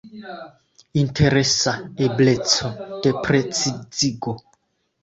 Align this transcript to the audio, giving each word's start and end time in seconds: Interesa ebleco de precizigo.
Interesa 1.01 1.75
ebleco 2.07 2.73
de 3.05 3.17
precizigo. 3.29 4.37